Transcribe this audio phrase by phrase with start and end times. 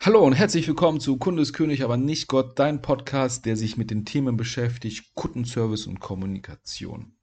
[0.00, 4.04] Hallo und herzlich willkommen zu Kundeskönig, aber nicht Gott, dein Podcast, der sich mit den
[4.04, 7.16] Themen beschäftigt, Kundenservice und Kommunikation.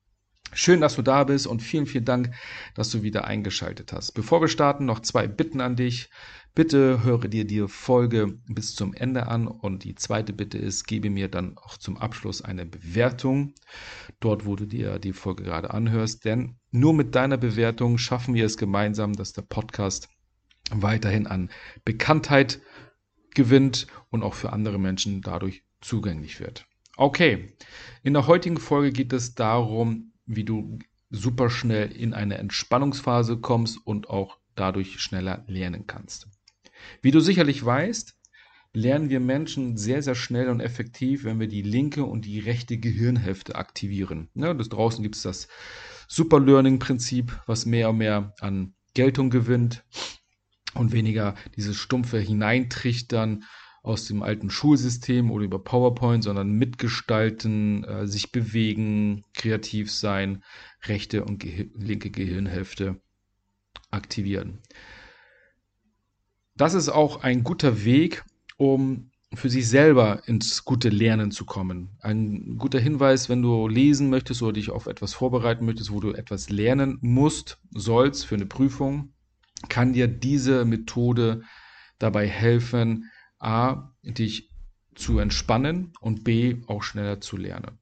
[0.51, 2.35] Schön, dass du da bist und vielen, vielen Dank,
[2.75, 4.11] dass du wieder eingeschaltet hast.
[4.11, 6.09] Bevor wir starten, noch zwei Bitten an dich.
[6.53, 11.09] Bitte höre dir die Folge bis zum Ende an und die zweite Bitte ist, gebe
[11.09, 13.53] mir dann auch zum Abschluss eine Bewertung,
[14.19, 18.45] dort wo du dir die Folge gerade anhörst, denn nur mit deiner Bewertung schaffen wir
[18.45, 20.09] es gemeinsam, dass der Podcast
[20.71, 21.49] weiterhin an
[21.83, 22.59] Bekanntheit
[23.33, 26.65] gewinnt und auch für andere Menschen dadurch zugänglich wird.
[26.97, 27.53] Okay,
[28.03, 30.79] in der heutigen Folge geht es darum, wie du
[31.09, 36.27] super schnell in eine Entspannungsphase kommst und auch dadurch schneller lernen kannst.
[37.01, 38.17] Wie du sicherlich weißt,
[38.73, 42.77] lernen wir Menschen sehr, sehr schnell und effektiv, wenn wir die linke und die rechte
[42.77, 44.29] Gehirnhälfte aktivieren.
[44.33, 45.47] Ja, das draußen gibt es das
[46.07, 49.83] Super Learning Prinzip, was mehr und mehr an Geltung gewinnt
[50.75, 53.43] und weniger dieses stumpfe Hineintrichtern
[53.85, 60.43] aus dem alten Schulsystem oder über PowerPoint, sondern mitgestalten, äh, sich bewegen, kreativ sein,
[60.83, 62.99] rechte und Ge linke Gehirnhälfte
[63.91, 64.59] aktivieren.
[66.55, 68.23] Das ist auch ein guter Weg,
[68.57, 71.89] um für sich selber ins gute Lernen zu kommen.
[71.99, 76.13] Ein guter Hinweis, wenn du lesen möchtest oder dich auf etwas vorbereiten möchtest, wo du
[76.13, 79.13] etwas lernen musst, sollst für eine Prüfung,
[79.69, 81.43] kann dir diese Methode
[81.99, 84.51] dabei helfen, a, dich
[84.95, 87.79] zu entspannen und b, auch schneller zu lernen.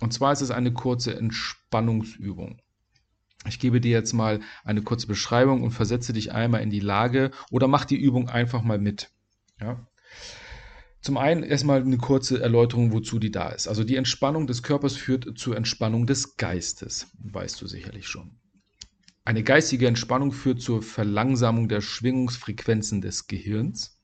[0.00, 2.60] Und zwar ist es eine kurze Entspannungsübung.
[3.46, 7.30] Ich gebe dir jetzt mal eine kurze Beschreibung und versetze dich einmal in die Lage
[7.50, 9.10] oder mach die Übung einfach mal mit.
[9.60, 9.86] Ja?
[11.00, 13.68] Zum einen erstmal eine kurze Erläuterung, wozu die da ist.
[13.68, 18.38] Also die Entspannung des Körpers führt zur Entspannung des Geistes, weißt du sicherlich schon.
[19.30, 24.02] Eine geistige Entspannung führt zur Verlangsamung der Schwingungsfrequenzen des Gehirns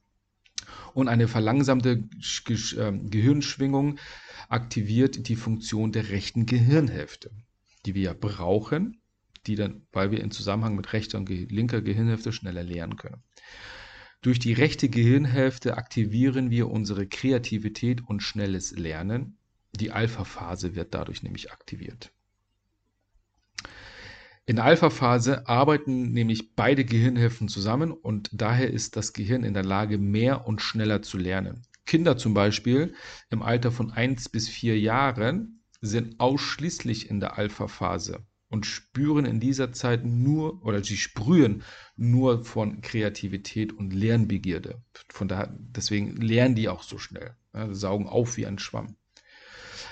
[0.94, 2.08] und eine verlangsamte
[2.78, 3.98] ähm, Gehirnschwingung
[4.48, 7.32] aktiviert die Funktion der rechten Gehirnhälfte,
[7.86, 9.00] die wir ja brauchen,
[9.48, 13.24] die dann, weil wir in Zusammenhang mit rechter und linker Gehirnhälfte schneller lernen können.
[14.22, 19.38] Durch die rechte Gehirnhälfte aktivieren wir unsere Kreativität und schnelles Lernen.
[19.72, 22.12] Die Alpha-Phase wird dadurch nämlich aktiviert.
[24.48, 29.64] In der Alpha-Phase arbeiten nämlich beide Gehirnhälften zusammen und daher ist das Gehirn in der
[29.64, 31.62] Lage, mehr und schneller zu lernen.
[31.84, 32.94] Kinder zum Beispiel
[33.28, 39.40] im Alter von 1 bis 4 Jahren sind ausschließlich in der Alpha-Phase und spüren in
[39.40, 41.64] dieser Zeit nur oder sie sprühen
[41.96, 44.80] nur von Kreativität und Lernbegierde.
[45.08, 48.94] Von daher, deswegen lernen die auch so schnell, ja, saugen auf wie ein Schwamm.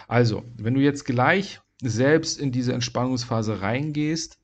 [0.06, 4.38] Also, wenn du jetzt gleich selbst in diese Entspannungsphase reingehst,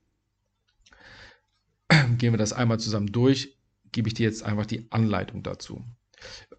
[2.19, 3.57] gehen wir das einmal zusammen durch,
[3.93, 5.85] gebe ich dir jetzt einfach die Anleitung dazu.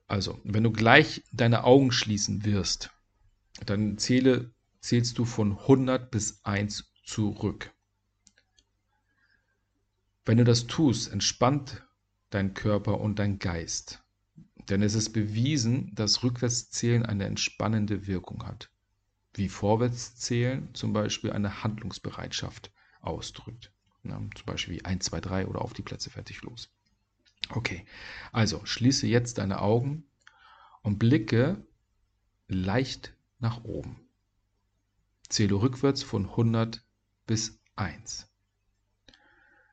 [0.08, 2.92] Also, wenn du gleich deine Augen schließen wirst,
[3.66, 7.72] dann zähle, zählst du von 100 bis 1 zurück.
[10.25, 11.84] Wenn du das tust, entspannt
[12.30, 14.03] dein Körper und dein Geist.
[14.69, 18.69] Denn es ist bewiesen, dass Rückwärtszählen eine entspannende Wirkung hat.
[19.34, 22.72] Wie Vorwärtszählen zum Beispiel eine Handlungsbereitschaft
[23.02, 23.72] ausdrückt.
[24.03, 26.69] Ja, zum Beispiel wie 1, 2, 3 oder auf die Plätze fertig los.
[27.50, 27.85] Okay,
[28.31, 30.06] also schließe jetzt deine Augen
[30.81, 31.66] und blicke
[32.47, 34.00] leicht nach oben.
[35.29, 36.84] Zähle rückwärts von 100
[37.25, 38.28] bis 1.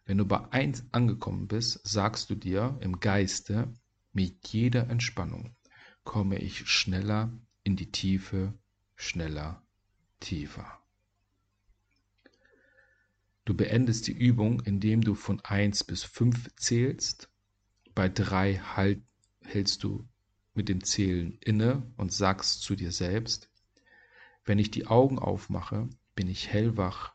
[0.04, 3.72] Wenn du bei 1 angekommen bist, sagst du dir im Geiste,
[4.12, 5.54] mit jeder Entspannung
[6.04, 7.30] komme ich schneller
[7.62, 8.54] in die Tiefe,
[8.96, 9.62] schneller,
[10.20, 10.80] tiefer.
[13.48, 17.30] Du beendest die Übung, indem du von 1 bis 5 zählst.
[17.94, 19.00] Bei 3 halt,
[19.42, 20.06] hältst du
[20.52, 23.48] mit dem Zählen inne und sagst zu dir selbst,
[24.44, 27.14] wenn ich die Augen aufmache, bin ich hellwach,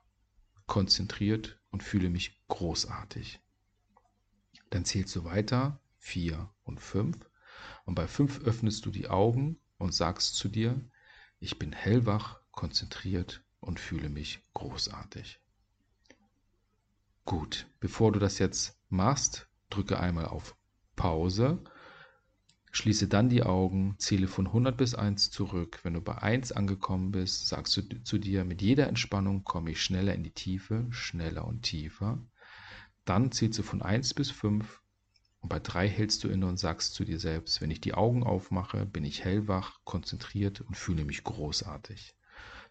[0.65, 3.39] konzentriert und fühle mich großartig.
[4.71, 7.15] Dann zählst du weiter 4 und 5
[7.85, 10.83] und bei 5 öffnest du die Augen und sagst zu dir,
[11.39, 15.39] ich bin hellwach, konzentriert und fühle mich großartig.
[17.25, 20.57] Gut, bevor du das jetzt machst, drücke einmal auf
[20.97, 21.63] Pause,
[22.71, 25.79] schließe dann die Augen, zähle von 100 bis 1 zurück.
[25.83, 29.81] Wenn du bei 1 angekommen bist, sagst du zu dir, mit jeder Entspannung komme ich
[29.81, 32.19] schneller in die Tiefe, schneller und tiefer.
[33.05, 34.81] Dann zählst du von 1 bis 5
[35.39, 38.23] und bei 3 hältst du inne und sagst zu dir selbst, wenn ich die Augen
[38.23, 42.15] aufmache, bin ich hellwach, konzentriert und fühle mich großartig.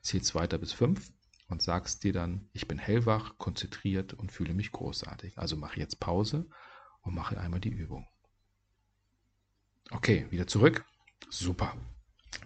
[0.02, 1.10] Zählst weiter bis 5
[1.52, 5.38] und sagst dir dann, ich bin hellwach, konzentriert und fühle mich großartig.
[5.38, 6.46] Also mache jetzt Pause
[7.02, 8.08] und mache einmal die Übung.
[9.90, 10.84] Okay, wieder zurück.
[11.28, 11.76] Super.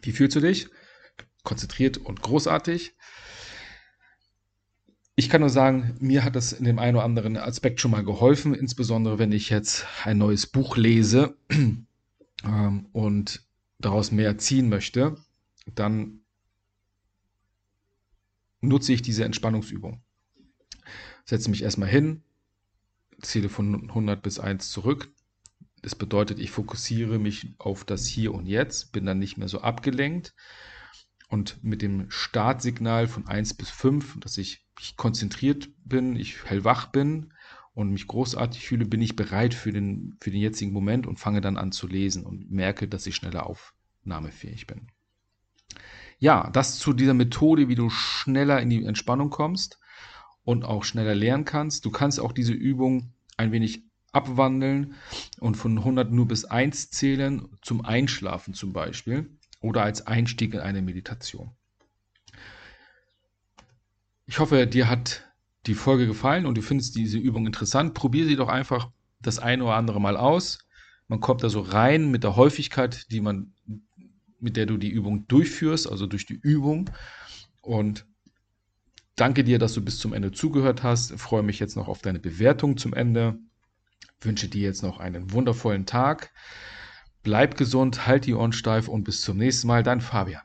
[0.03, 0.69] Wie fühlst du dich?
[1.44, 2.97] Konzentriert und großartig.
[5.14, 8.05] Ich kann nur sagen, mir hat das in dem einen oder anderen Aspekt schon mal
[8.05, 11.38] geholfen, insbesondere wenn ich jetzt ein neues Buch lese
[12.44, 13.47] ähm, und
[13.79, 15.17] daraus mehr ziehen möchte,
[15.75, 16.25] dann
[18.68, 20.02] nutze ich diese Entspannungsübung.
[21.24, 22.22] Setze mich erstmal hin,
[23.20, 25.08] zähle von 100 bis 1 zurück.
[25.82, 29.60] Das bedeutet, ich fokussiere mich auf das Hier und Jetzt, bin dann nicht mehr so
[29.60, 30.34] abgelenkt.
[31.28, 36.86] Und mit dem Startsignal von 1 bis 5, dass ich, ich konzentriert bin, ich hellwach
[36.86, 37.32] bin
[37.74, 41.40] und mich großartig fühle, bin ich bereit für den, für den jetzigen Moment und fange
[41.40, 44.88] dann an zu lesen und merke, dass ich schneller aufnahmefähig bin.
[46.18, 49.78] Ja, das zu dieser Methode, wie du schneller in die Entspannung kommst
[50.44, 51.84] und auch schneller lernen kannst.
[51.84, 53.82] Du kannst auch diese Übung ein wenig
[54.12, 54.94] abwandeln
[55.40, 59.30] und von 100 nur bis 1 zählen, zum Einschlafen zum Beispiel
[59.60, 61.50] oder als Einstieg in eine Meditation.
[64.24, 65.24] Ich hoffe, dir hat
[65.66, 67.94] die Folge gefallen und du findest diese Übung interessant.
[67.94, 68.90] Probier sie doch einfach
[69.20, 70.58] das eine oder andere Mal aus.
[71.08, 73.52] Man kommt da so rein mit der Häufigkeit, die man
[74.41, 76.91] mit der du die Übung durchführst, also durch die Übung.
[77.62, 78.06] Und
[79.17, 81.12] danke dir, dass du bis zum Ende zugehört hast.
[81.12, 83.38] Ich freue mich jetzt noch auf deine Bewertung zum Ende.
[84.21, 86.33] Ich wünsche dir jetzt noch einen wundervollen Tag.
[87.23, 90.43] Bleib gesund, halt die Ohren steif und bis zum nächsten Mal, dein Fabian.